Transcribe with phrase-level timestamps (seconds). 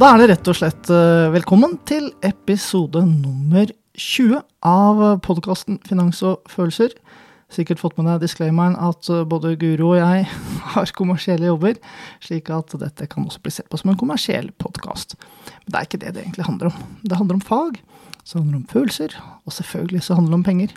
[0.00, 3.68] Da er det rett og slett eh, velkommen til episode nummer
[4.00, 6.94] 20 av podkasten Finans og følelser.
[7.52, 10.24] Sikkert fått med deg disclaimeren at eh, både Guro og jeg
[10.72, 11.76] har kommersielle jobber,
[12.24, 15.18] slik at dette kan også bli sett på som en kommersiell podkast.
[15.66, 16.80] Men det er ikke det det egentlig handler om.
[17.04, 17.82] Det handler om fag,
[18.24, 20.76] så handler det om følelser, og selvfølgelig så handler det om penger.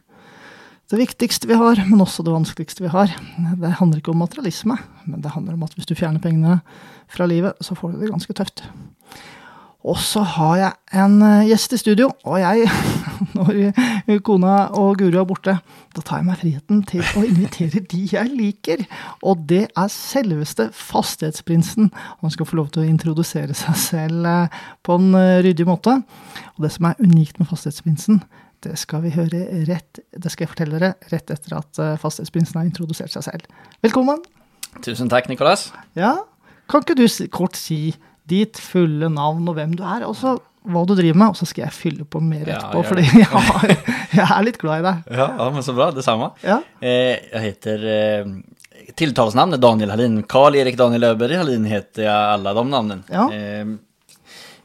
[0.92, 4.76] Det viktigste vi har, men også det vanskeligste vi har, det handler ikke om materialisme,
[5.08, 6.60] men det handler om at hvis du fjerner pengene
[7.08, 8.68] fra livet, så får du det ganske tøft.
[9.84, 12.70] Og så har jeg en eh, gjest i studio, og jeg,
[13.36, 15.58] når kona og Guri er borte,
[15.94, 18.86] da tar jeg meg friheten til å invitere de jeg liker.
[19.28, 21.92] Og det er selveste Fastighetsprinsen.
[22.22, 24.56] Han skal få lov til å introdusere seg selv eh,
[24.88, 25.98] på en eh, ryddig måte.
[26.56, 28.24] Og det som er unikt med Fastighetsprinsen,
[28.64, 32.70] det skal vi høre rett, det skal jeg fortelle dere rett etter at Fastighetsprinsen har
[32.70, 33.52] introdusert seg selv.
[33.84, 34.24] Velkommen.
[34.80, 35.74] Tusen takk, Nikolas.
[36.00, 36.22] Ja,
[36.72, 37.04] kan ikke du
[37.36, 37.92] kort si
[38.30, 41.48] ditt fulle navn og hvem du er, og så hva du driver med, og så
[41.48, 43.74] skal jeg fylle på mer etterpå, ja, fordi jeg, har,
[44.16, 45.16] jeg er litt glad i deg.
[45.20, 45.90] Ja, ja men så bra.
[45.96, 46.32] Detsamma.
[46.44, 46.62] Ja.
[46.80, 48.30] Eh, jeg heter eh,
[48.96, 50.22] Tilltalsnamn er Daniel Hallin.
[50.30, 53.04] Karl-Erik Daniel Øberg Hallin heter jeg alle de navnene.
[53.12, 53.26] Ja.
[53.36, 53.74] Eh,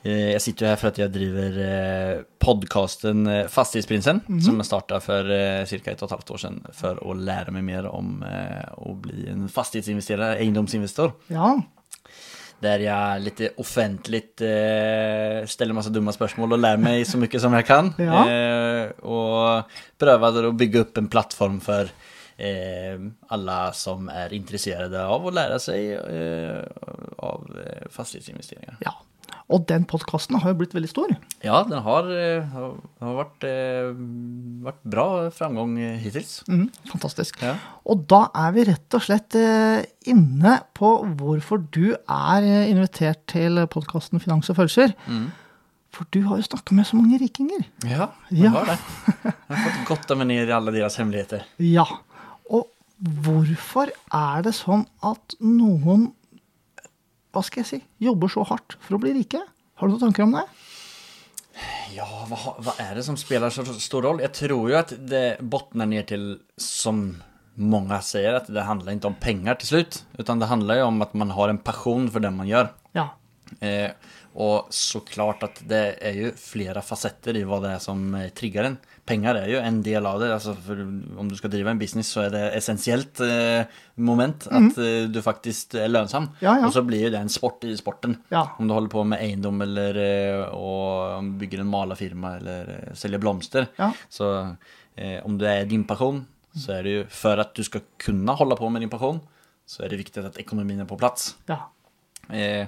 [0.04, 4.44] eh, jeg sitter jo her for at jeg driver eh, podkasten Fastighetsprinsen, Fastighetsprinsen, -hmm.
[4.44, 5.96] som jeg starta for eh, ca.
[5.96, 10.38] og et halvt år siden for å lære meg mer om å bli en fastighetsinvesterer,
[10.38, 11.12] eiendomsinvestor.
[11.28, 11.56] Ja.
[12.58, 17.54] Der jeg litt offentligt eh, ställer massa dumma spørsmål og lærer meg så mye som
[17.54, 17.92] jeg kan.
[18.08, 18.22] Ja.
[18.26, 21.90] Eh, og prøver å bygge opp en plattform for
[22.38, 22.98] eh,
[23.34, 26.64] alle som er interessert av å lære seg eh,
[27.22, 28.80] av eh, fastighetsinvesteringer.
[28.86, 28.96] ja.
[29.48, 31.12] Og den podkasten har jo blitt veldig stor.
[31.40, 32.74] Ja, den har, eh, har,
[33.16, 33.94] vært, eh,
[34.66, 35.72] vært bra framgang
[36.02, 36.42] hittils.
[36.48, 37.40] Mm, fantastisk.
[37.40, 37.54] Ja.
[37.88, 43.56] Og da er vi rett og slett eh, inne på hvorfor du er invitert til
[43.72, 44.92] podkasten Finans og følelser.
[45.96, 47.64] For du har jo snakket med så mange rikinger.
[47.88, 48.50] Ja, Ja.
[48.52, 48.78] har det.
[49.24, 51.46] Jeg har fått gotta meg ned i alle deres hemmeligheter.
[51.58, 51.86] Ja.
[52.52, 52.68] Og
[53.00, 56.12] hvorfor er det sånn at noen
[57.34, 59.42] hva skal jeg si, jobber så hardt for å bli rike?
[59.78, 60.44] Har du noen tanker om det?
[61.94, 64.22] Ja, hva, hva er det som spiller så stor roll?
[64.22, 66.28] Jeg tror jo at det bunner ned til,
[66.60, 67.10] som
[67.58, 70.02] mange sier, at det handler ikke om penger til slutt.
[70.20, 72.70] Utan det handler jo om at man har en passion for det man gjør.
[72.96, 73.08] Ja.
[73.64, 73.90] Eh,
[74.38, 78.30] og så klart at det er jo flere fasetter i hva det er som eh,
[78.36, 78.78] trigger en.
[79.08, 80.28] Penger er jo en del av det.
[80.34, 80.52] Altså
[81.18, 83.64] om du skal drive en business, så er det essensielt eh,
[84.04, 86.28] moment at eh, du faktisk er lønnsom.
[86.44, 86.66] Ja, ja.
[86.68, 88.18] Og så blir jo det en sport i sporten.
[88.34, 88.44] Ja.
[88.60, 93.22] Om du holder på med eiendom eller eh, og bygger en malerfirma eller eh, selger
[93.24, 93.70] blomster.
[94.12, 94.28] Så
[94.96, 96.20] eh, om det er din passion,
[96.58, 99.20] så er det jo for at du skal kunne holde på med din passion,
[99.68, 101.32] så er det viktig at økonomien er på plass.
[101.50, 101.64] ja.
[102.28, 102.66] Eh,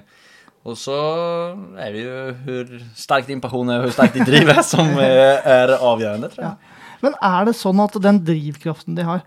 [0.61, 0.95] og så
[1.81, 4.91] er det jo hvor sterk din passion er, og hvor sterk de driv er, som
[5.01, 6.77] er avgjørende, tror jeg.
[7.01, 9.23] Men er det sånn at den drivkraften de har,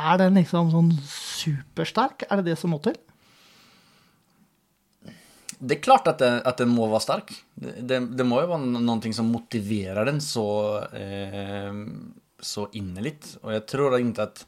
[0.00, 2.24] er den liksom sånn supersterk?
[2.30, 2.96] Er det det som må til?
[5.60, 7.34] Det er klart at, det, at den må være sterk.
[7.52, 10.46] Det, det, det må jo være no- noe som motiverer den så,
[10.96, 11.74] eh,
[12.40, 13.18] så innerlig.
[13.44, 14.40] Og jeg tror ikke at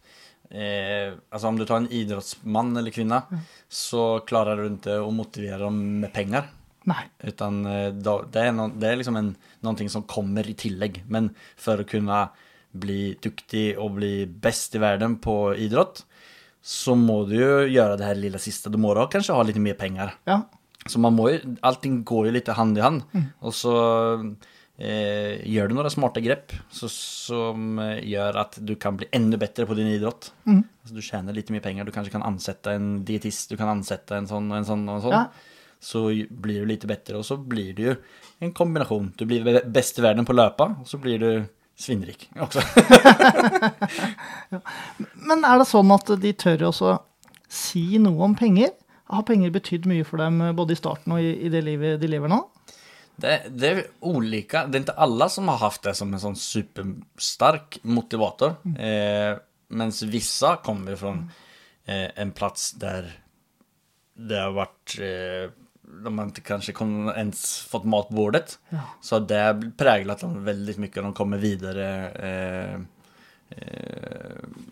[0.52, 3.22] eh, Altså om du tar en idrettsmann eller kvinne,
[3.68, 6.48] så klarer du ikke å motivere dem med penger.
[6.90, 7.02] Nei.
[7.24, 11.02] Utan eh, det, er no, det er liksom en, noe som kommer i tillegg.
[11.12, 11.30] Men
[11.60, 12.24] for å kunne
[12.72, 16.04] bli dyktig og bli best i verden på idrott,
[16.62, 18.70] så må du jo gjøre det her lille siste.
[18.70, 20.14] Du må da kanskje ha litt mer penger.
[20.28, 20.44] Ja.
[20.86, 23.04] Så man må jo, allting går jo litt hand i hand.
[23.42, 23.74] Og så
[24.78, 29.38] eh, gjør du noen smarte grep så, som eh, gjør at du kan bli enda
[29.40, 30.32] bedre på din idrott.
[30.46, 34.18] Altså, du tjener litt mye penger, du kanskje kan ansette en dietist, du kan ansette
[34.18, 35.16] en sånn og en sånn og en sånn.
[35.16, 35.24] Ja.
[35.82, 37.96] Så blir du litt bedre, og så blir du jo
[38.42, 39.10] en kombinasjon.
[39.18, 41.30] Du blir best i verden på løpa, og så blir du
[41.78, 42.62] svinnrik også.
[45.28, 46.94] Men er det sånn at de tør også
[47.52, 48.70] si noe om penger?
[49.12, 52.00] Har penger betydd mye for dem eh, både i starten og i, i det livet
[52.00, 52.38] de lever nå?
[53.22, 53.80] Det, det er
[54.10, 54.66] olika.
[54.66, 58.58] Det er ikke alle som har hatt det som en sånn superstark motivator.
[58.74, 59.32] Eh,
[59.72, 61.14] mens vissa kommer fra
[61.86, 63.08] eh, en plass der
[64.12, 65.46] det har vært eh,
[66.02, 66.86] de har kanskje ikke
[67.20, 68.56] ens fått mat på bordet.
[68.72, 68.84] Ja.
[69.04, 71.88] Så det har preget dem mye når De kommer videre.
[72.16, 72.76] Eh,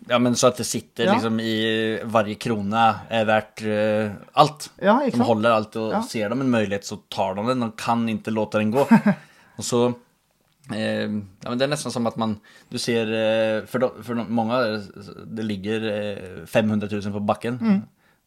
[0.09, 1.13] ja men så at det sitter Ja.
[1.13, 4.69] liksom i varje krona er verdt uh, alt.
[4.81, 6.01] Ja, De holder alt, og Ja.
[6.03, 7.59] ser de en mulighet, så tar de den.
[7.59, 8.83] De kan ikke låte den gå.
[9.57, 11.07] og så uh, ja,
[11.49, 12.37] men det er nesten som at man,
[12.69, 14.81] du ser, uh, For, de, för de, många, eh,
[15.25, 17.57] det ligger eh, 500 000 på bakken.
[17.61, 17.81] när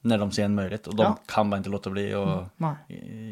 [0.05, 1.19] de ser en möjlighet och de Ja.
[1.27, 2.77] kan bara inte låta bli å gjøre noe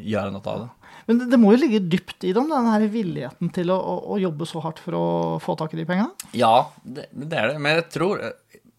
[0.03, 0.69] göra något av det.
[1.05, 3.95] Men det, det må jo ligge dypt i dem, den her villigheten til å, å,
[4.15, 5.05] å jobbe så hardt for å
[5.43, 6.11] få tak i de pengene?
[6.31, 7.59] Ja, det, det är det.
[7.59, 8.21] Men jag tror,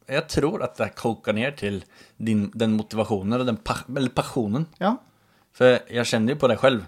[0.07, 1.85] jag tror att det kokar ner till
[2.17, 3.59] din, den motivationen och den
[3.97, 4.67] eller passionen.
[4.79, 4.97] Ja.
[5.53, 6.87] För jag känner ju på det själv.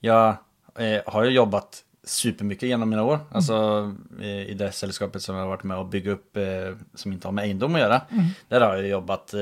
[0.00, 0.36] Jag
[0.78, 3.18] eh, har ju jobbat supermycket genom mina år.
[3.30, 4.22] Alltså mm.
[4.22, 6.44] i det sällskapet som jag har varit med och bygga upp eh,
[6.94, 8.00] som inte har med egendom att göra.
[8.48, 9.40] Där har jag jobbat, eh,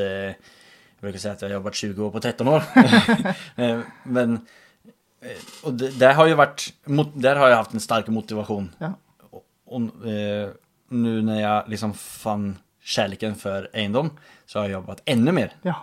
[1.08, 2.68] jag ikke si at jeg har jobbet 20 år på 13 år.
[3.62, 4.36] eh, men
[5.64, 6.66] Og det, det, har jo vært
[7.16, 8.70] Der har jeg haft en stark motivasjon.
[8.82, 8.92] ja.
[9.32, 9.42] Og,
[9.72, 10.52] og eh,
[10.94, 12.50] nå når jeg liksom fann
[12.84, 14.10] kjærligheten for eiendom,
[14.46, 15.54] så har jeg jobbet enda mer.
[15.64, 15.78] Ja.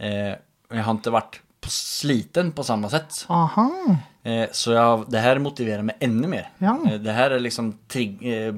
[0.00, 0.32] Eh,
[0.72, 3.26] jeg har ikke vært på sliten på samme sett.
[3.28, 3.66] Aha.
[4.24, 6.48] Eh, så jeg, det her motiverer meg enda mer.
[6.64, 6.78] Ja.
[6.88, 8.54] Eh, det her er liksom trigg, eh,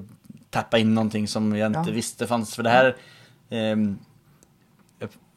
[0.55, 1.97] tappa inn noe som jeg ikke Ja.
[1.99, 2.55] visste fanns.
[2.55, 2.93] For det her
[3.51, 3.99] ehm,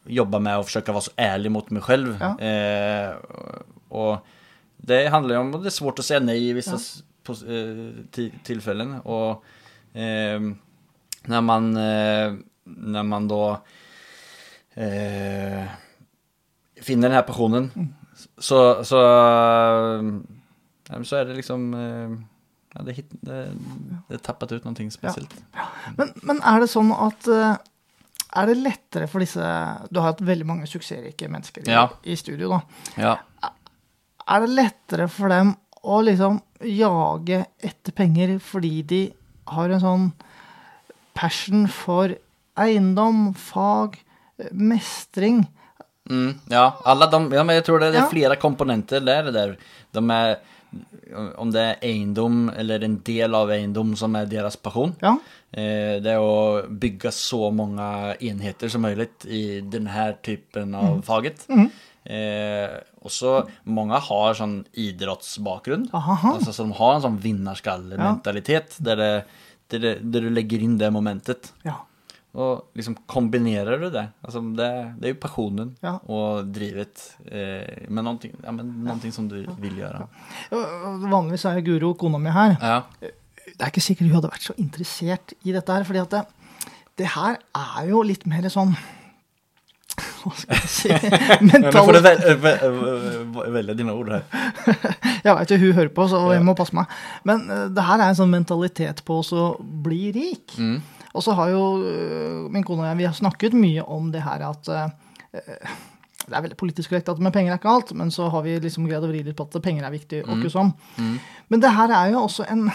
[0.07, 2.17] jag med med forsøke försöka vara så ärlig mot mig själv.
[2.19, 2.39] Ja.
[2.39, 3.15] Eh,
[3.89, 4.17] och
[4.77, 6.77] det handlar om att det är svårt att säga nej i vissa
[7.23, 8.99] på, eh, ti- tillfällen.
[9.01, 9.43] Och
[9.93, 10.57] ehm,
[11.23, 13.61] när man eh, när man då
[14.73, 15.63] eh,
[16.81, 17.93] finner den här passionen
[18.37, 18.97] så, så,
[20.89, 22.09] eh, så är det liksom eh,
[22.73, 23.49] ja, det, er det,
[24.07, 25.35] det har tappat ut någonting speciellt.
[25.97, 27.55] Men, men er det sånn at eh,
[28.35, 29.39] Er det lettere for disse
[29.91, 31.89] Du har hatt veldig mange suksessrike mennesker i, Ja.
[32.03, 32.61] i studio, da.
[32.97, 33.15] Ja.
[34.27, 35.55] Er det lettere for dem
[35.85, 39.01] å liksom jage etter penger fordi de
[39.47, 40.07] har en sånn
[41.13, 42.15] passion for
[42.57, 43.99] eiendom, fag,
[44.51, 45.45] mestring?
[46.09, 49.31] Mm, ja, Alle de, ja, men jeg tror det, det flere komponenter der.
[49.33, 49.55] der.
[49.93, 50.35] De är,
[51.13, 54.95] om det er eiendom eller en del av eiendom som er deres passion.
[55.03, 55.15] Ja.
[55.51, 61.45] Eh, det er å bygge så mange enheter som mulig i denne typen av faget.
[62.05, 62.75] Eh,
[63.05, 65.91] også så många har sånn idrottsbakgrund.
[65.93, 68.85] Altså, så de har en sånn vinnerskallementalitet, ja.
[68.89, 69.03] der,
[69.73, 71.53] der, der, du legger inn det momentet.
[71.65, 71.83] ja.
[72.35, 74.07] Och liksom kombinerer du det?
[74.21, 74.67] Altså det,
[74.99, 75.93] det jo ju passionen Ja.
[76.03, 80.01] og drivet eh, med någonting, ja, noen ting som du vil gjøre.
[80.51, 82.57] Vanligvis er Guro kona mi her.
[82.59, 82.81] Ja.
[82.99, 86.25] Det er ikke sikkert hun hadde vært så interessert i dette her, fordi at det,
[86.99, 88.75] det her er jo litt mer sånn
[89.95, 90.91] Hva skal jeg si
[91.47, 94.25] Men Nå får du dine ord her.
[95.25, 96.91] Jeg veit jo hun hører på, så jeg må passe meg.
[97.25, 99.45] Men eh, det her er en sånn mentalitet på å
[99.87, 100.51] bli rik.
[100.59, 100.83] Mm.
[101.15, 104.21] Og så har jo øh, min kone og jeg vi har snakket mye om det
[104.25, 104.89] her at øh,
[106.25, 108.55] Det er veldig politisk korrekt at med penger er ikke alt, men så har vi
[108.59, 110.23] liksom greid å vri litt på at penger er viktig.
[110.25, 110.71] og ikke sånn.
[111.49, 112.71] Men det her er jo også en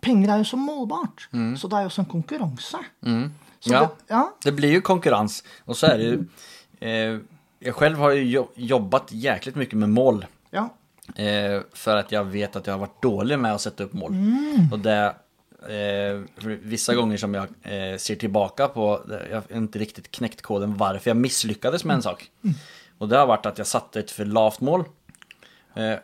[0.00, 1.26] Penger er jo så målbart,
[1.60, 2.78] så det er jo også en konkurranse.
[3.60, 3.80] Så Ja.
[3.84, 4.22] Det, ja.
[4.42, 5.42] Det blir jo konkurranse.
[5.68, 6.24] Og så er det jo
[6.80, 7.18] eh,
[7.60, 10.22] Jeg selv har jo- jobbat jæklig mye med mål.
[10.52, 10.68] ja.
[11.16, 14.14] Eh, for at jeg vet at jeg har vært dårlig med å sette opp mål.
[14.72, 15.14] Og det,
[16.62, 21.10] vissa gånger som jag eh, ser tillbaka på, jag har inte riktigt knäckt koden varför
[21.10, 22.30] jag misslyckades med en sak.
[22.98, 24.84] Och det har varit att jag satte ett för lavt mål.
[25.74, 25.94] Eh,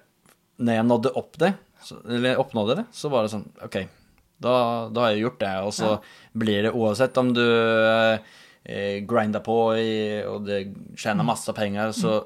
[0.57, 3.89] när jag nådde upp det, så, eller uppnådde det, så var det sån, okej,
[4.37, 4.49] då,
[4.93, 5.61] då har jag gjort det.
[5.63, 8.19] Och så blir det oavsett om du eh,
[8.65, 12.25] eh, grindar på i, och det tjänar massa pengar så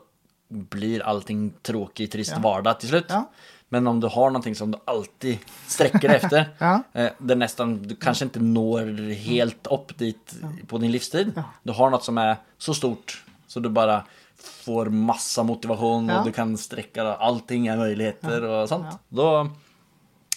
[0.48, 2.40] blir allting tråkig, trist Ja.
[2.42, 3.04] vardag till slut.
[3.08, 3.30] Ja.
[3.70, 5.38] Men om du har noe som du alltid
[5.70, 6.74] strekker deg efter, Ja.
[6.92, 8.90] det nesten, nästan, du kanskje ikke når
[9.22, 10.36] helt opp dit
[10.66, 11.34] på din livstid.
[11.62, 14.02] Du har noe som er så stort så du bare
[14.40, 18.94] får masse motivasjon, och du kan strekke deg allting er möjligheter og sånt.
[19.10, 19.30] Da,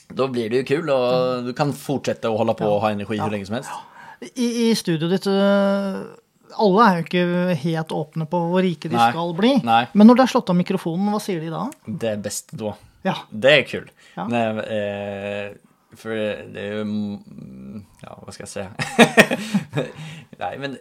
[0.10, 3.20] da, blir det jo kul og du kan fortsette å holde på og ha energi
[3.22, 3.70] hvor lenge som helst.
[4.34, 5.98] I, I studioet ditt øh,
[6.64, 9.10] Alle er jo ikke helt åpne på hvor rike de Nei.
[9.12, 9.54] skal bli.
[9.68, 9.82] Nei.
[9.94, 11.68] Men når det er slått av mikrofonen, hva sier de da?
[11.86, 12.74] Det er best då.
[13.04, 13.16] Ja.
[13.30, 13.90] Det er kul.
[14.16, 14.26] Ja.
[14.32, 15.54] Men, eh,
[16.00, 18.64] for det er mm, ja hva skal jeg si?
[20.42, 20.78] Nei, men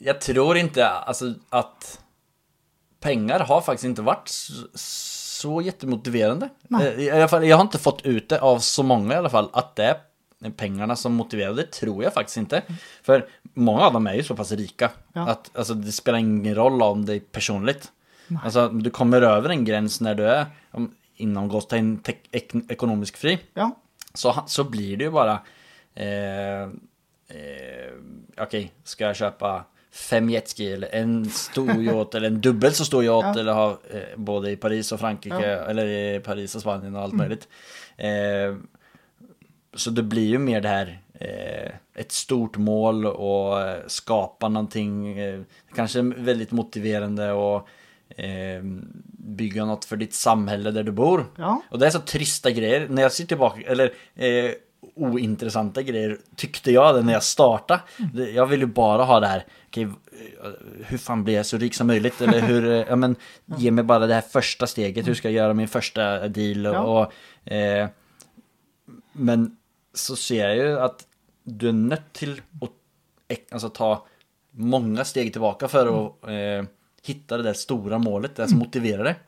[0.00, 1.96] jeg tror ikke altså, at
[3.00, 6.50] Penger har faktisk ikke vært så, så jättemotiverande.
[6.72, 6.84] Nej.
[6.86, 9.32] Eh, I alla fall, jeg har ikke fått ut det av så mange i alla
[9.32, 11.56] fall at det er pengarna som motiverar.
[11.56, 12.76] Det tror jeg faktisk ikke.
[13.04, 13.24] For
[13.60, 15.24] mange av dem er jo såpass rike Ja.
[15.34, 17.80] at altså, det spelar ingen roll om det er personlig.
[18.44, 20.44] Alltså du kommer over en gräns når du er
[20.78, 20.84] om,
[21.24, 23.36] inom gåstegn te- ek ekonomisk fri.
[23.58, 23.70] Ja.
[24.14, 25.36] Så, så blir det jo bare
[25.94, 26.64] eh,
[27.30, 27.92] eh,
[28.42, 29.52] OK, skal jeg kjøpe
[29.90, 33.40] fem jetski eller en stor yacht eller en dobbelt så stor yacht Ja.
[33.42, 37.18] eller ha eh, både i Paris og Frankrike eller i Paris og Spanien og alt
[37.18, 37.40] mulig?
[37.98, 38.54] Eh,
[39.74, 43.32] så det blir jo mer det her et stort mål å
[43.92, 45.44] skape noe
[45.76, 46.56] Kanskje veldig motiverende.
[46.56, 47.68] og motiverande och
[48.16, 48.62] eh,
[49.18, 51.26] bygga något för ditt samhälle där du bor.
[51.38, 51.62] Ja.
[51.70, 52.88] Och det är så trista grejer.
[52.88, 54.52] När jag ser tillbaka, eller eh,
[54.94, 57.80] ointressanta grejer tyckte jag det när jag startade.
[58.14, 59.90] jeg Jag vill ju bara ha det här, okay, eh,
[60.86, 62.20] hur fan blir jag så rik som möjligt?
[62.20, 63.16] Eller hur, eh, ja men,
[63.56, 66.66] ge mig bara det här första steget, hur ska jag göra min första deal?
[66.66, 66.80] Och, Ja.
[66.80, 67.88] och, eh,
[69.12, 69.56] men
[69.94, 71.06] så ser jeg jo at
[71.44, 72.68] du er nødt til å
[73.52, 73.88] altså, ta
[74.52, 76.64] mange steg tilbake for å eh,
[77.02, 79.18] hitta det där stora målet, det som motiverar dig.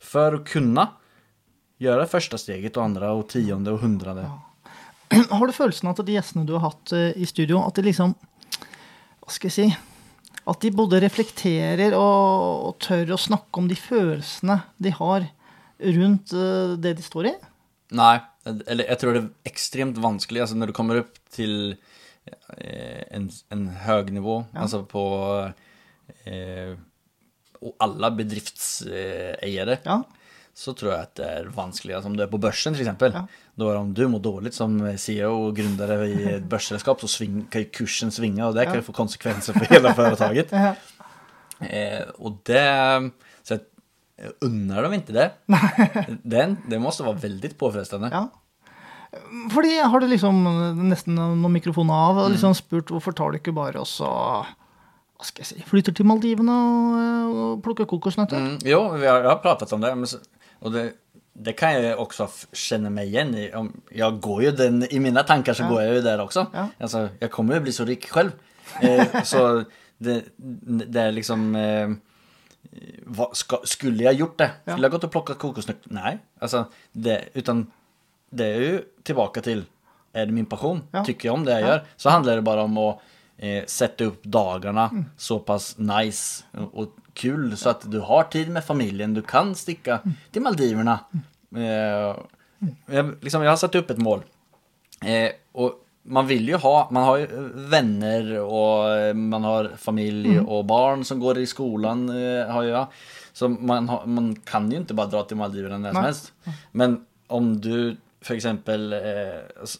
[0.00, 0.88] För att kunna
[1.78, 4.30] göra första steget och andra och tionde och hundrade.
[5.30, 8.14] Har du følelsen at de gjestene du har hatt eh, i studio, at de liksom
[9.20, 9.66] Hva skal jeg si
[10.50, 15.26] At de både reflekterer og, og tør å snakke om de følelsene de har
[15.98, 17.34] rundt eh, det de står i?
[17.90, 18.20] Nej,
[18.66, 21.76] eller jag tror det är extremt vanskligt, alltså när du kommer upp till
[22.56, 25.50] eh, en, en hög nivå, alltså på
[26.24, 26.78] eh,
[27.62, 30.02] och alle bedriftseiere, Ja.
[30.54, 32.80] Så tror jeg at det er vanskeligere som om du er på børsen, f.eks.
[32.82, 33.12] exempel.
[33.14, 33.22] Ja.
[33.56, 37.46] Då är om du må dårlig som CEO og grundare i et børsselskap, så sving,
[37.50, 40.52] kan kursen svinge, og det kan ju få konsekvenser for hele företaget.
[40.52, 40.74] Ja.
[41.66, 43.10] Eh, och det,
[43.42, 45.30] så jeg unner dem ikke det.
[46.24, 48.10] Den, det måste være veldig påfrestende.
[48.12, 48.26] ja.
[49.50, 50.36] Fordi har du liksom
[50.88, 54.06] nesten noen mikrofoner av og liksom spurt hvorfor tar du ikke bare og så
[55.20, 58.40] hva skal jeg si, flytter til Maldivene og, eh, og plukker kokosnøtter?
[58.40, 59.92] Mm, jo, vi har, har pratet om det.
[60.00, 60.22] Men, så-
[60.72, 60.84] det,
[61.36, 63.46] det kan jeg også kjenne meg igjen i.
[63.56, 66.46] Om, jag går jo den, I mine tanker så går jeg jo der også.
[66.54, 66.66] Ja.
[66.80, 68.32] Altså, jeg kommer ju bli så rik selv.
[68.82, 69.64] Eh, så
[70.00, 71.50] det, det er liksom...
[71.56, 71.94] Eh,
[73.10, 74.50] hva, ska, skulle jeg gjort det?
[74.66, 74.72] Ja.
[74.74, 75.92] Skulle jeg gått og plukket kokosnötter?
[75.96, 76.12] Nei.
[76.44, 77.64] Altså, det, utan
[78.30, 79.64] det er jo tilbake til
[80.14, 80.80] Er det min passion?
[80.94, 81.04] Ja.
[81.06, 81.68] Tykker jeg om det jeg Ja.
[81.74, 81.80] gör?
[81.96, 82.98] Så handler det bare om att
[83.42, 85.04] eh, sätta upp dagarna Mm.
[85.16, 89.14] så pass nice och, och kul så att du har tid med familjen.
[89.14, 90.12] Du kan sticka Mm.
[90.30, 90.98] till Maldiverna.
[91.56, 92.16] Eh,
[92.96, 94.20] jag, liksom, jag har satt upp ett mål.
[95.04, 100.28] Eh, och man vill ju ha, man har ju vänner och eh, man har familj
[100.32, 100.48] Mm.
[100.48, 102.86] och barn som går i skolan eh, har jag.
[103.32, 106.32] Så man, har, man kan ju inte bara dra till Maldiverna när som helst.
[106.72, 108.98] Men om du för exempel eh,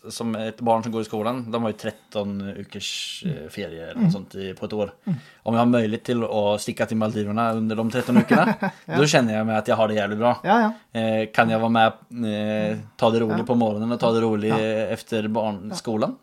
[0.08, 4.00] som ett barn som går i skolan, de har ju 13 ukers eh, ferie eller
[4.00, 4.92] noe sånt i, på ett år.
[5.42, 8.54] Om jag har möjlighet till att sticka till Maldiverna under de 13 veckorna,
[8.98, 10.40] då känner jag mig att jag har det jävligt bra.
[10.44, 11.00] Ja, ja.
[11.00, 11.86] Eh, kan jag vara med,
[12.72, 13.44] eh, ta det roligt Ja.
[13.44, 14.54] på morgonen och ta det roligt
[14.90, 16.16] efter barnskolan?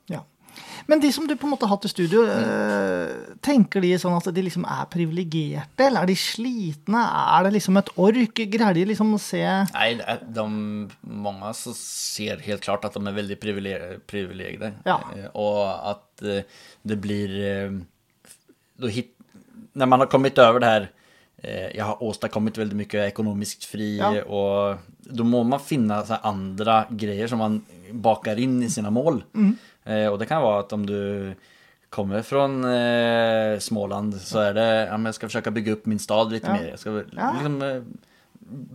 [0.87, 3.39] Men de som du på en måte har hatt i studio, mm.
[3.43, 7.01] tenker de sånn at de liksom er privilegerte, eller er de slitne?
[7.35, 8.43] Er det liksom et ork?
[8.55, 9.89] Greier de liksom å se Nei,
[10.37, 10.47] de,
[11.27, 14.73] mange så ser helt klart at de er veldig privilegerte.
[14.87, 14.99] Ja.
[15.35, 15.61] Og
[15.93, 17.37] at eh, det blir...
[17.51, 17.77] eh,
[18.77, 19.15] Då hit,
[19.73, 20.91] Når man har kommet over det her
[21.43, 24.23] jeg jag har åstadkommit veldig mye økonomisk fri Ja.
[24.25, 27.61] og da må man finne andre greier som man
[27.93, 29.23] bakar inn i sine mål.
[29.33, 29.57] Mm.
[29.87, 31.33] Eh, Och det kan være at om du
[31.89, 35.99] kommer fra eh, Småland så er det, ja, men skal forsøke å bygge opp min
[36.03, 36.65] stad litt mer.
[36.73, 37.81] Jeg skal liksom, eh,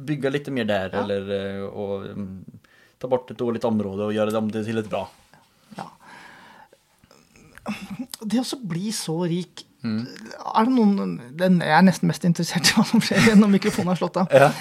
[0.08, 1.20] bygga lite mer der, eller
[1.66, 2.44] og, och mm,
[2.98, 5.04] ta bort et dårlig område og gjøre det om det til et bra.
[5.76, 5.84] ja.
[8.24, 12.74] Det å bli så rik Er det noen den, Jeg er nesten mest interessert i
[12.76, 14.26] hva som skjer når mikrofonen er slått av.
[14.30, 14.52] Ja.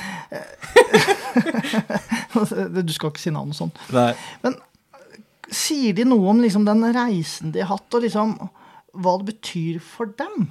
[2.82, 3.72] Du skal ikke si navn og sånn.
[3.94, 4.14] Nei.
[4.42, 4.56] Men
[5.52, 8.36] sier de noe om liksom den reisen de har hatt, og liksom
[8.94, 10.50] hva det betyr for dem?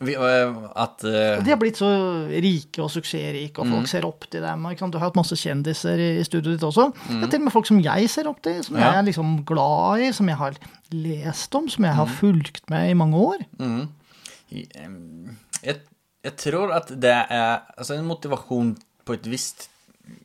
[0.00, 1.88] Vi, at att, eh, De har blitt så
[2.28, 4.66] rike og suksessrike, og folk ser opp til dem.
[4.76, 6.90] Du har hatt masse kjendiser i studioet ditt også.
[7.08, 8.90] Det er til og med folk som jeg ser opp til, som Ja.
[8.90, 10.52] jeg er liksom glad i, som jeg har
[10.92, 13.38] lest om, som jeg har fulgt med i mange år.
[13.58, 13.88] mm,
[15.62, 15.76] Jeg,
[16.24, 19.70] jag tror at det er altså en motivasjon på et visst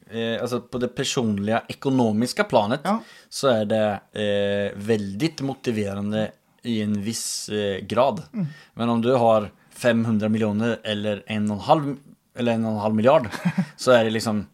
[0.09, 3.03] eh, Alltså på det personliga ekonomiska planet Ja.
[3.29, 6.31] så är det eh, väldigt motiverande
[6.63, 8.21] i en viss eh, grad.
[8.33, 8.45] Mm.
[8.73, 11.95] Men om du har 500 miljoner eller en och en halv,
[12.37, 13.27] eller en och en halv miljard
[13.77, 14.45] så är det liksom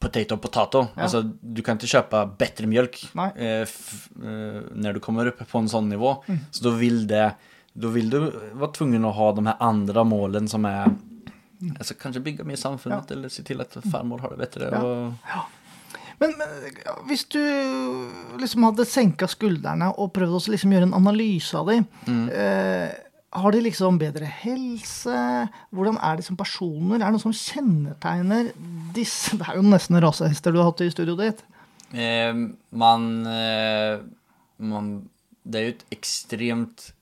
[0.00, 0.86] potato potato potato.
[0.96, 3.02] Altså, du kan ikke kjøpe bedre mjølk
[3.36, 6.16] eh, eh, du kommer opp på en sånn nivå.
[6.50, 7.34] Så då vil det
[7.72, 10.64] då vil du være tvungen å ha de her andre målene som
[11.60, 14.70] är kanskje bygge bygga mer samfundet eller si til at farmor har det bedre.
[15.28, 15.44] Ja.
[16.20, 16.48] Men, men
[17.08, 17.40] hvis du
[18.40, 21.86] liksom hadde senka skuldrene og prøvd å liksom gjøre en analyse av dem,
[22.28, 22.90] eh,
[23.30, 25.16] har de liksom bedre helse?
[25.70, 26.98] Hvordan er de som personer?
[26.98, 28.50] Er det noe som kjennetegner
[28.96, 31.44] disse Det er jo nesten rasehester du har hatt i studioet ditt.
[31.94, 32.34] Eh,
[32.70, 34.02] man, eh,
[34.58, 34.90] man,
[35.42, 36.99] det er jo et extremt eh,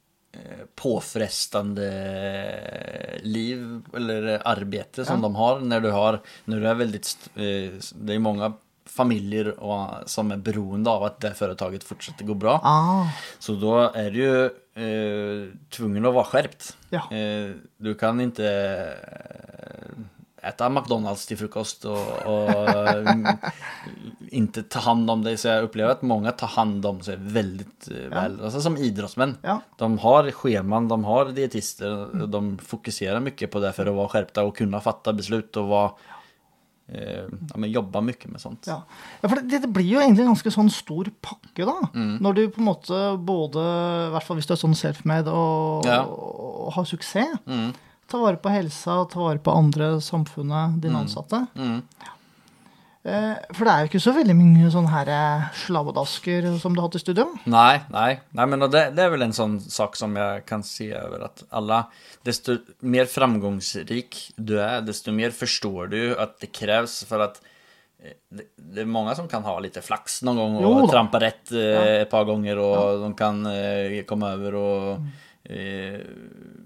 [0.75, 1.90] påfrestande
[3.23, 5.23] liv eller arbete som Ja.
[5.23, 8.52] de har när du har, när du är väldigt, eh, det är många
[8.87, 9.54] familjer
[10.06, 12.61] som är beroende av att det företaget fortsätter gå bra.
[12.64, 13.06] Ah,
[13.38, 14.44] Så då är du ju
[14.85, 16.76] eh, tvungen att vara skärpt.
[16.90, 17.16] Ja.
[17.16, 18.47] Eh, du kan inte
[19.12, 20.02] eh,
[20.42, 22.68] äta McDonalds til frokost, og, og
[23.09, 23.26] mm,
[24.30, 25.37] inte ta hand om dig.
[25.38, 28.09] Så jag upplever att många tar hand om sig väldigt ja.
[28.14, 28.40] väl.
[28.45, 29.37] Alltså som idrottsmän.
[29.42, 29.61] Ja.
[29.76, 32.04] De har scheman, de har dietister.
[32.14, 32.30] mm.
[32.30, 35.90] De fokuserar mycket på det för att vara skärpta och kunna fatta beslut och vara,
[36.92, 37.25] eh,
[37.57, 38.64] ja, jobba mycket med sånt.
[38.66, 38.83] ja.
[39.21, 41.75] ja, for det, det blir jo egentlig en ganske sånn stor pakke, da.
[41.95, 42.16] Mm.
[42.23, 43.64] Når du på en måte både,
[44.07, 46.02] i hvert fall hvis du er sånn self-made og, Ja.
[46.07, 47.75] og har suksess, Mm.
[48.09, 51.45] Ta vare på helsa, ta vare på andre, samfunnet, dine ansatte.
[51.59, 51.83] Mm.
[53.09, 56.88] Eh, for det er jo ikke så veldig mye sånne eh, slabbedasker som du har
[56.88, 57.29] hatt i studio.
[57.49, 60.91] Nei, nei, nei men det, det er vel en sånn sak som jeg kan si
[60.97, 61.85] over at alle
[62.27, 67.41] desto mer framgångsrik du er, desto mer forstår du at det kreves for att
[68.03, 71.55] eh, det, det er mange som kan ha litt flaks noen ganger, og trampe rett
[71.55, 75.27] et par gånger och de kan eh, over og eh,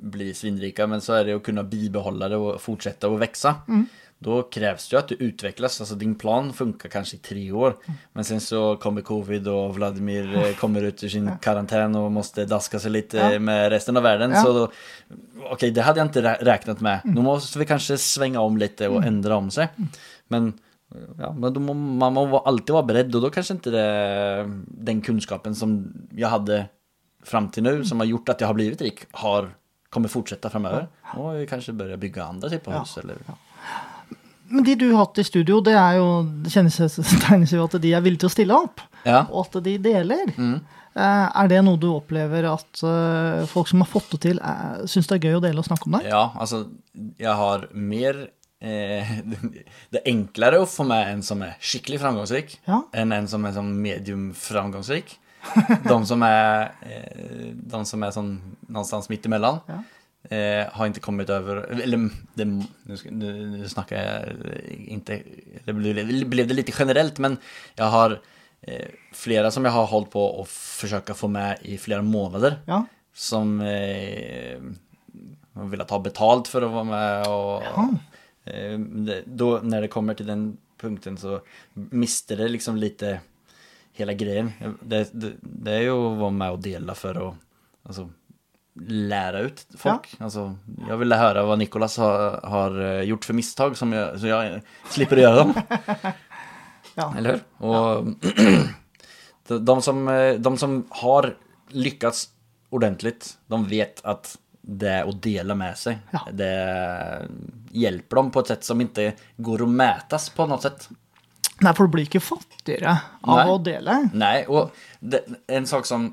[0.00, 0.86] bli svinrika.
[0.86, 3.54] Men så är det att kunna bibehålla det och fortsätta och växa.
[4.18, 5.80] Då krävs det ju att du utvecklas.
[5.80, 7.76] Alltså din plan funkar kanske i tre år.
[8.12, 12.44] Men sen så kommer covid och Vladimir eh, kommer ut ur sin karantän och måste
[12.44, 13.38] daska sig lite Ja.
[13.38, 14.30] med resten av världen.
[14.30, 14.42] Ja.
[14.42, 14.70] Så
[15.50, 17.00] okej, det hade jag inte rä- räknat med.
[17.04, 19.68] Då måste vi kanske svänga om lite och ändra om sig.
[20.28, 20.52] Men,
[21.18, 25.54] ja, men må, man må alltid vara beredd och då kanske inte det, den kunskapen
[25.54, 26.66] som jag hade
[27.22, 29.54] fram till nu som har gjort att jag har blivit rik har
[29.90, 30.88] kommer fortsätta framöver.
[31.16, 33.16] Och kanske börja bygga andra typer av hus eller
[34.48, 36.76] Men de du har hatt i studio, det er jo, det kjennes
[37.24, 38.82] tegnes jo at de er villige til å stille opp.
[39.04, 39.22] Ja.
[39.30, 40.32] Og at de deler.
[40.36, 44.82] Eh, er det noe du opplever at eh, folk som har fått det til, uh,
[44.84, 46.02] syns det er gøy å dele og snakke om det?
[46.10, 46.66] Ja, alltså
[47.16, 48.28] jag har mer
[48.60, 49.08] eh,
[49.90, 52.88] Det är enklare att få med en som är skikkelig framgångsrik Ja.
[52.92, 55.18] än en som är som medium framgångsrik.
[55.88, 60.36] De som är, eh, de som är som någonstans mitt emellan Ja.
[60.36, 62.64] eh, har inte kommit över, eller det, nu,
[63.10, 64.24] nu, nu snackar jag
[64.88, 65.22] inte,
[65.64, 67.36] det blev, blev det lite generellt men
[67.74, 68.20] jag har
[68.60, 72.86] eh, flera som jag har hållit på att försöka få med i flera månader Ja.
[73.14, 74.60] som eh,
[75.54, 77.88] har velat ha betalt för att vara med och Ja.
[78.44, 78.78] eh,
[79.24, 81.40] då när det kommer till den punkten så
[81.74, 83.20] mister det liksom lite
[83.92, 84.52] hela grejen.
[84.80, 87.34] Det, det, det är ju att vara med och dela för att
[87.82, 88.10] alltså,
[88.88, 90.14] lära ut folk.
[90.18, 90.56] Alltså,
[90.88, 94.60] jag ville höra vad Nikolas har, har eh, gjort för misstag som jag, så jag
[94.90, 95.54] slipper göra dem.
[96.94, 97.14] Ja.
[97.18, 97.66] Eller hur?
[97.68, 98.04] Och
[99.46, 101.36] de, de, som, eh, de som har
[101.68, 102.28] lyckats
[102.70, 105.98] ordentligt, de vet att det att dela med sig.
[106.10, 106.28] Ja.
[106.32, 107.28] Det
[107.70, 110.88] hjälper dem på ett sätt som inte går att mätas på något sätt.
[111.62, 113.46] Nei, for du blir ikke fattigere av Nei.
[113.52, 113.98] å dele.
[114.18, 116.08] Nei, og det, en sak som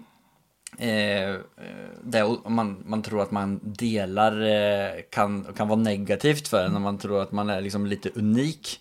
[0.78, 1.40] eh,
[2.04, 6.86] det, man, man tror at man deler eh, kan, kan være negativt for en når
[6.86, 8.76] man tror at man er liksom litt unik.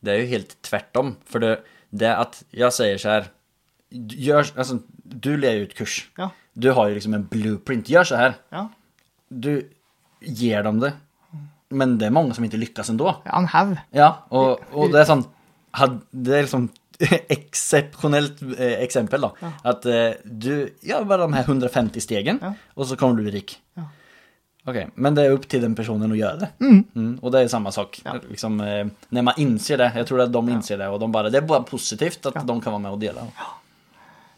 [0.00, 1.16] Det er jo helt tvärtom.
[1.28, 1.56] For det,
[1.90, 3.32] det at jeg sier säger så her
[3.90, 6.00] gjør, altså, du jo ut kurs.
[6.18, 6.30] Ja.
[6.56, 8.38] Du har jo liksom en blueprint, Gjør så her.
[8.52, 8.68] Ja.
[9.28, 9.68] Du
[10.20, 10.94] gir dem det.
[11.70, 13.10] Men det er mange som ikke lykkes ennå.
[13.26, 13.76] ja, en haug.
[13.94, 15.24] Ja, og, og, det er sånn
[16.10, 16.68] Det er liksom
[17.36, 19.30] eksepsjonelt eh, da.
[19.42, 19.50] Ja.
[19.68, 22.54] At eh, du gjør bare de her 150 stegen Ja.
[22.74, 23.58] og så kommer du rik.
[23.76, 23.84] Ja.
[24.66, 26.48] Ok, men det er opp til den personen å gjøre det.
[26.58, 28.00] Mm, och det er samme sak.
[28.28, 31.30] Liksom, eh, när man innser det, Jeg tror att de innser det og de bare,
[31.30, 33.28] det er bare positivt at de kan være med og dele.
[33.38, 33.52] Ja.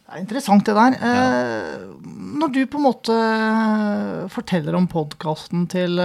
[0.09, 0.93] Det er interessant, det der.
[1.01, 1.79] Eh,
[2.41, 3.17] når du på en måte
[4.33, 5.97] forteller om podkasten til,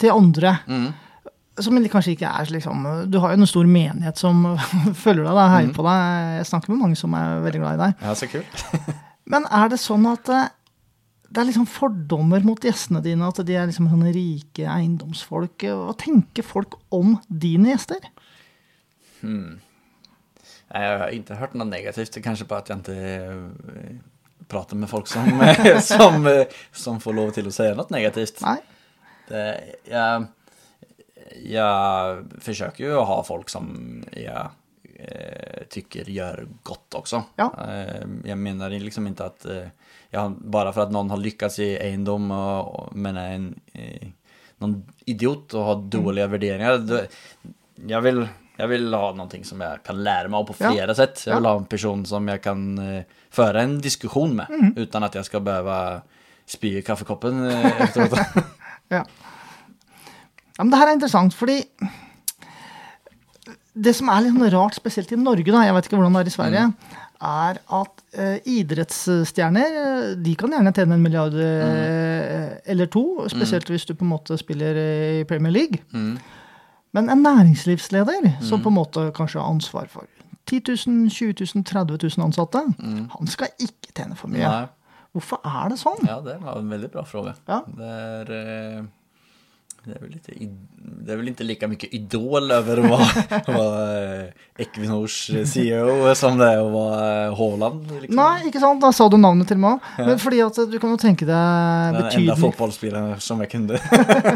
[0.00, 0.58] til andre
[1.64, 4.42] som kanskje ikke er liksom Du har jo en stor menighet som
[5.04, 6.26] følger deg, heier på deg.
[6.38, 8.04] Jeg snakker med mange som er veldig glad i deg.
[8.06, 8.66] Ja, så kult.
[9.32, 10.50] Men er det sånn at eh,
[11.32, 13.28] det er liksom fordommer mot gjestene dine?
[13.28, 15.64] At de er liksom sånne rike eiendomsfolk?
[15.64, 18.02] Hva tenker folk om dine gjester?
[19.22, 19.62] Hmm.
[20.72, 22.14] Jeg har ikke hørt noe negativt.
[22.16, 22.96] Det bare at jeg ikke prater inte
[24.58, 25.28] eh, med folk som,
[25.92, 28.40] som, eh, som får lov til å si noe negativt.
[28.44, 28.58] Nei?
[29.28, 29.42] Det,
[29.88, 30.28] jag,
[31.44, 34.48] jag försöker ju ha folk som jag
[34.98, 37.22] eh, tycker gör gott också.
[37.36, 37.54] Ja.
[37.68, 39.66] Eh, jag menar liksom inte att eh,
[40.10, 44.08] jag, bara för att någon har lyckats i egendom och, och, men är en, eh,
[44.58, 46.78] någon idiot och har dåliga värderingar.
[46.78, 47.00] Då,
[47.86, 50.70] jag vill, Jag vill ha någonting som jag kan lära mig av på Ja.
[50.72, 51.22] flera sätt.
[51.26, 51.50] Jag vill Ja.
[51.50, 54.74] ha en person som jag kan eh, föra en diskussion med Mm.
[54.76, 56.02] utan att jag ska behöva
[56.46, 57.44] spy i kaffekoppen
[57.78, 58.18] efteråt.
[58.88, 59.06] Ja.
[60.62, 61.56] Ja, men det her er interessant, fordi
[63.72, 66.20] det som er litt sånn rart, spesielt i Norge, da, jeg vet ikke hvordan det
[66.22, 66.66] er i Sverige,
[67.22, 72.62] er at eh, idrettsstjerner eh, de kan gjerne tjene en milliard mm.
[72.74, 75.82] eller to, spesielt hvis du på en måte spiller i Premier League.
[75.90, 76.14] Mm.
[76.94, 80.06] Men en næringslivsleder som på en måte kanskje har ansvar for
[80.46, 82.62] 10 000, 20 000, 30 000 ansatte,
[83.18, 84.46] han skal ikke tjene for mye.
[84.46, 84.98] Nei.
[85.12, 86.06] Hvorfor er det sånn?
[86.06, 87.34] Ja, det var en veldig bra spørsmål.
[87.50, 87.62] Ja.
[87.66, 88.36] Det, er...
[88.38, 88.84] eh,
[89.84, 90.32] det, är väl lite,
[91.04, 96.38] det är väl inte lika mycket idol över att vara, vara eh, Equinors CEO som
[96.38, 97.90] det er att vara eh, Haaland.
[98.00, 98.16] Liksom.
[98.16, 98.82] Nei, ikke sant?
[98.82, 99.88] Da sa du navnet til meg òg.
[100.06, 103.80] Men fordi at du kan jo tenke deg Den enda betydning, som jag kunde.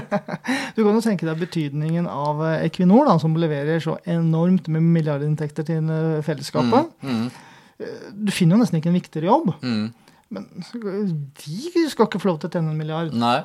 [0.77, 4.83] du kan jo tenke deg betydningen av eh, Equinor, da, som leverer så enormt med
[4.83, 6.91] milliardinntekter til eh, fellesskapet.
[7.07, 7.29] Mm,
[8.17, 9.55] Du finner jo nesten ikke en viktigere jobb.
[9.63, 9.87] mm.
[10.29, 13.13] Men de skal ikke få lov til å tjene en milliard.
[13.15, 13.45] Nej.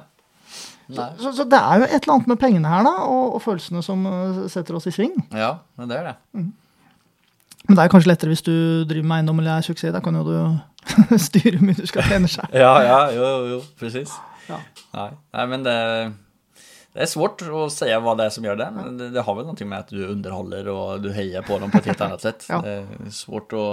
[1.21, 3.83] Så, så det er jo et eller annet med pengene her da, og, og følelsene
[3.85, 5.13] som eh, setter oss i sving.
[5.35, 6.15] Ja, men det er det.
[7.67, 8.53] Men det er kanskje lettere hvis du
[8.89, 9.93] driver med eiendom eller er suksess.
[9.93, 10.35] Da kan jo du
[11.27, 12.51] styre hvor mye du skal tjene seg.
[12.57, 14.13] Ja, ja, jo, jo, precis.
[14.49, 14.57] Ja.
[14.97, 15.09] Nei.
[15.37, 15.45] Nei.
[15.53, 15.75] men det,
[16.95, 18.69] det er svårt å si hva det er som gjør det.
[18.75, 21.71] Men det, det har vel noe med at du underholder og du heier på dem
[21.71, 22.47] på et helt annet sett.
[22.51, 22.59] Ja.
[22.65, 23.65] Det er svårt å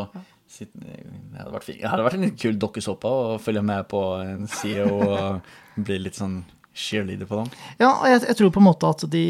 [0.48, 1.80] sit- Det hadde vært, fint.
[1.82, 5.50] det hadde vært en kul dokkesåpe å følge med på en CEO og
[5.88, 6.38] bli litt sån
[6.78, 7.48] cheerleader på dem.
[7.80, 9.22] Ja, og jeg, jeg tror på en måte at de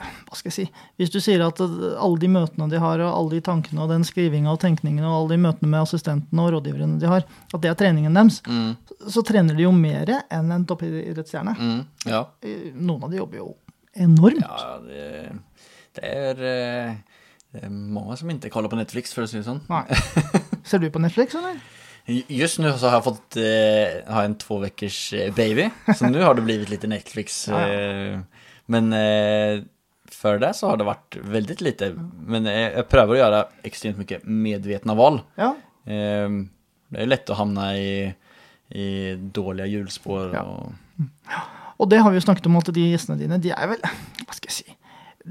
[0.00, 0.64] Hva skal jeg si
[1.00, 4.04] Hvis du sier at alle de møtene de har, og alle de tankene og den
[4.06, 7.72] skrivinga og tenkningen og alle de møtene med assistentene og rådgiverne de har, at det
[7.72, 8.74] er treningen deres, Mm,
[9.10, 11.54] så trener de jo mer enn en toppidrettsstjerne.
[11.58, 11.80] mm,
[12.10, 12.24] ja.
[12.42, 13.48] Eh, Noen av de jobber jo
[13.94, 14.40] enormt.
[14.44, 15.32] Ja, det,
[15.94, 16.94] det, är, eh,
[17.52, 19.60] det er mange som ikke kaller på Netflix for å si det sånn.
[19.68, 19.84] Nei.
[20.68, 21.58] Ser du på Netflix, eller?
[22.28, 25.70] Just nu så har jag fått eh, har en två veckors eh, baby.
[25.96, 27.48] Så nu har det blivit lite Netflix.
[27.48, 28.20] Eh,
[28.66, 29.62] men eh,
[30.10, 31.94] för det så har det varit väldigt lite.
[32.26, 35.20] Men eh, jag prövar att göra extremt mycket medvetna val.
[35.34, 35.56] Ja.
[35.86, 36.28] Eh,
[36.88, 38.14] det är lätt att hamna i,
[38.68, 40.30] i dåliga hjulspår.
[40.34, 40.40] Ja.
[40.42, 40.72] Och,
[41.80, 44.34] Og det har vi jo snakket om at de gjestene dine, de er vel Hva
[44.36, 44.74] skal jeg si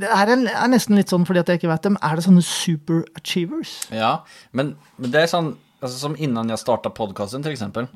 [0.02, 1.98] Det er, en, er nesten litt sånn fordi at jeg ikke vet dem.
[2.02, 3.76] Er det sånne super achievers?
[3.94, 7.88] ja, men, men det er sån, alltså som innan jag startade podcasten till exempel.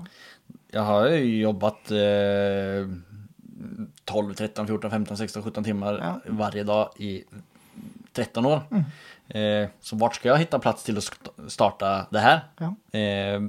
[0.72, 2.88] Jag har ju jobbat eh,
[4.06, 6.32] 12, 13, 14, 15, 16, 17 timmar Ja.
[6.34, 7.24] varje dag i
[8.14, 8.62] 13 år.
[8.72, 8.84] Mm.
[9.64, 12.40] Eh, så vart ska jag hitta plats till att starte starta det här?
[12.58, 12.66] Ja.
[13.00, 13.40] Eh,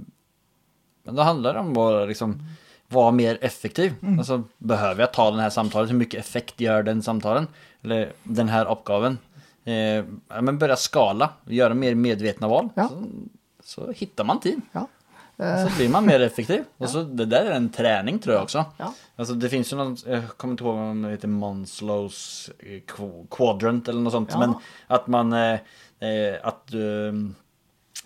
[1.03, 2.42] men då handlar det om att liksom
[2.88, 3.94] vara mer effektiv.
[4.03, 4.18] Mm.
[4.18, 5.90] Alltså, behöver jag ta den här samtalet?
[5.90, 7.47] Hur mycket effekt gör den samtalen?
[7.83, 9.18] Eller den här uppgaven?
[9.64, 10.05] Eh,
[10.42, 12.68] men börja skala, göra mer medvetna val.
[12.75, 12.88] Ja.
[12.88, 13.05] Så,
[13.64, 14.61] så hittar man tid.
[14.72, 14.88] Ja.
[15.37, 16.64] Så blir man mer effektiv.
[16.79, 18.64] Och så, det där är en träning tror jag också.
[18.77, 18.94] Ja.
[19.16, 22.81] Alltså det finns ju någon, jag kommer inte ihåg om det heter Manslows eh,
[23.31, 24.31] quadrant eller något sånt.
[24.33, 24.38] Ja.
[24.38, 24.55] Men
[24.87, 25.53] att man, eh,
[26.00, 27.09] eh, att du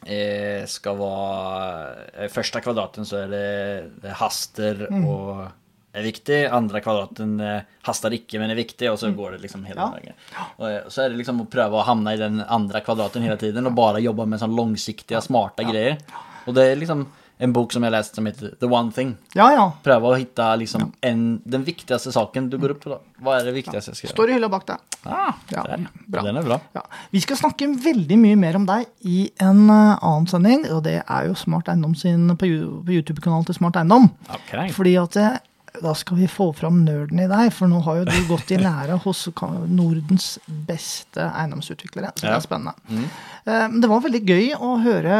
[0.06, 5.08] eh, ska vara, første första kvadraten så är det, det haster Mm.
[5.08, 5.46] och
[5.92, 6.44] är viktig.
[6.46, 7.40] andre kvadraten
[7.82, 10.14] haster ikke, men er viktig og så går det liksom hele veien.
[10.34, 10.48] Ja.
[10.58, 10.84] vägen.
[10.84, 13.66] Eh, så er det liksom å prøve å havne i den andre kvadraten hele tiden
[13.66, 15.98] og bare jobbe med sånn långsiktiga smarte greier.
[16.46, 17.06] Og det er liksom
[17.38, 19.12] en bok som jeg har lest som heter The One Thing.
[19.38, 19.64] Ja, ja.
[19.84, 22.96] Prøve å finne liksom en, den viktigste saken du går opp på.
[23.22, 24.16] Hva er det viktigste jeg skal gjøre?
[24.16, 24.96] Står i hylla bak deg.
[25.06, 25.62] Ah, Ja,
[26.10, 26.24] bra.
[26.26, 26.58] Den er bra.
[26.74, 26.82] Ja.
[27.14, 30.96] Vi skal snakke veldig mye mer om deg i en eh, annen sending, og det
[31.04, 34.10] er jo Smart Eiendom sin på YouTube-kanalen til Smart Eiendom.
[34.40, 34.72] Okay.
[34.74, 35.38] Fordi at eh,
[35.82, 38.58] da skal vi få fram nerden i deg, for nå har jo du gått i
[38.60, 39.26] lære hos
[39.68, 42.12] Nordens beste eiendomsutviklere.
[42.16, 42.74] Så det er spennende.
[42.88, 43.08] Mm.
[43.44, 45.18] Eh, det var veldig gøy å høre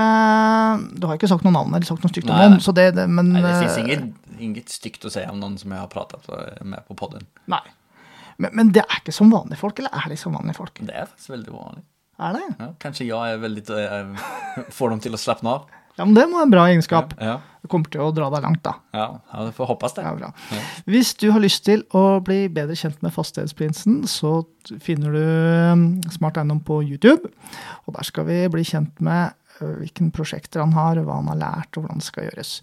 [0.99, 3.07] Du har ikke sagt noe navn eller sagt noe stygt om noen, så det, det
[3.11, 4.09] men Nei, det fins inget,
[4.39, 6.27] inget stygt å si om noen som jeg har pratet
[6.63, 7.29] med på podden.
[7.51, 7.65] Nei.
[8.39, 10.79] Men, men det er ikke som vanlige folk, eller er de som vanlige folk?
[10.87, 11.85] Det er faktisk veldig vanlig.
[12.19, 12.47] Er det?
[12.59, 15.69] Ja, kanskje jag er veldig, jeg får dem til å slappe av.
[15.99, 17.15] Ja, men det må være en bra egenskap.
[17.19, 18.77] Ja, Det kommer til å dra deg langt, da.
[18.95, 20.05] ja, ja det får hoppas det.
[20.07, 20.31] Ja, bra.
[20.55, 20.61] Ja.
[20.87, 24.45] Hvis du har lyst til å bli bedre kjent med Fastighetsprinsen, så
[24.85, 25.25] finner du
[25.75, 25.83] um,
[26.15, 27.33] Smart Eiendom på YouTube.
[27.87, 31.43] Og der skal vi bli kjent med uh, hvilke prosjekter han har, hva han har
[31.43, 32.55] lært, og hvordan det skal gjøres.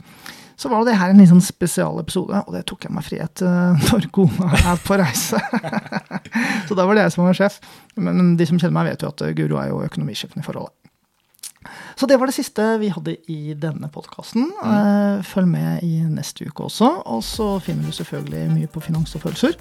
[0.55, 3.75] Så var det her en litt sånn spesialepisode, og det tok jeg meg frihet uh,
[3.89, 5.43] når kona er på reise.
[6.69, 7.59] så da var det jeg som var sjef.
[7.99, 10.47] Men, men de som kjenner meg, vet jo at uh, Guro er jo økonomisjefen i
[10.47, 10.79] forholdet.
[11.95, 14.49] Så det var det siste vi hadde i denne podkasten.
[15.23, 16.89] Følg med i neste uke også.
[17.07, 19.55] Og så finner du selvfølgelig mye på Finans og følelser.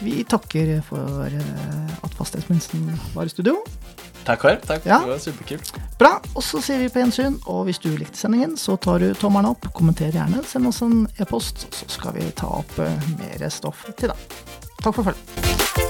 [0.00, 3.58] Vi takker for eh, at fastighetsministeren var i studio.
[4.24, 4.86] Takk själv, Takk.
[4.86, 4.98] Ja.
[4.98, 5.72] Det var superkult.
[5.98, 7.36] Bra, og så sier vi på gjensyn.
[7.46, 11.04] Og hvis du likte sendingen, så tar du tommelen opp, kommenter gjerne, send oss en
[11.20, 14.36] e-post, så skal vi ta opp eh, mer stoff til deg.
[14.80, 15.89] Takk for følget.